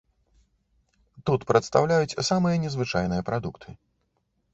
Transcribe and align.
Тут 1.29 1.41
прадстаўляюць 1.51 2.19
самыя 2.29 2.55
незвычайныя 2.65 3.21
прадукты. 3.29 3.69